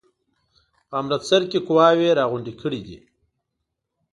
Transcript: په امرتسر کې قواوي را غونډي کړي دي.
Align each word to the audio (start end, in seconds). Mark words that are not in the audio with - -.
په 0.87 0.95
امرتسر 1.01 1.41
کې 1.51 1.59
قواوي 1.67 2.09
را 2.17 2.25
غونډي 2.31 2.53
کړي 2.61 2.81
دي. 2.87 2.97